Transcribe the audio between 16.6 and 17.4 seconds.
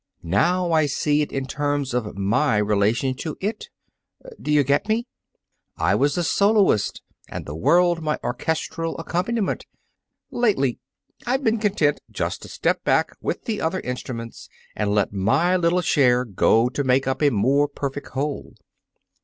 to make up a